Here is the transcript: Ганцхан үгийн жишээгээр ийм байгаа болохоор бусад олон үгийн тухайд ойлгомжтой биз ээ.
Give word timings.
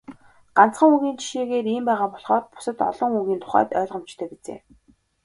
Ганцхан 0.57 0.93
үгийн 0.95 1.17
жишээгээр 1.19 1.67
ийм 1.73 1.83
байгаа 1.87 2.09
болохоор 2.11 2.43
бусад 2.53 2.79
олон 2.89 3.11
үгийн 3.19 3.41
тухайд 3.41 3.69
ойлгомжтой 3.79 4.27
биз 4.31 4.45
ээ. 4.53 4.59